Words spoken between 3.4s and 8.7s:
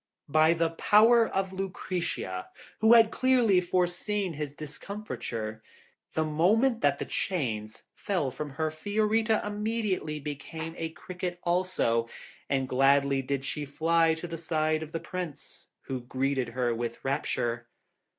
foreseen his discomforture, the moment that the chains fell from